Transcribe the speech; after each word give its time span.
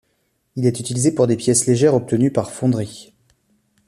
Il 0.55 0.65
est 0.65 0.79
utilisé 0.79 1.11
pour 1.13 1.27
des 1.27 1.37
pièces 1.37 1.67
légères 1.67 1.93
obtenues 1.93 2.31
par 2.33 2.49
fonderie. 2.49 3.13